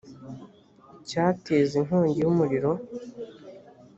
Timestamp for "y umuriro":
2.21-2.71